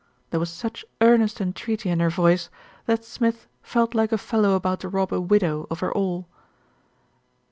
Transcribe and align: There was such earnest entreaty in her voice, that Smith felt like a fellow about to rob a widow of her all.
There 0.31 0.39
was 0.39 0.49
such 0.49 0.83
earnest 0.99 1.39
entreaty 1.39 1.91
in 1.91 1.99
her 1.99 2.09
voice, 2.09 2.49
that 2.87 3.05
Smith 3.05 3.45
felt 3.61 3.93
like 3.93 4.11
a 4.11 4.17
fellow 4.17 4.53
about 4.53 4.79
to 4.79 4.89
rob 4.89 5.13
a 5.13 5.21
widow 5.21 5.67
of 5.69 5.81
her 5.81 5.93
all. 5.93 6.27